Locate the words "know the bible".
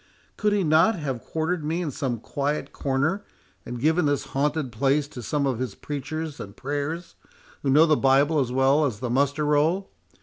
7.69-8.39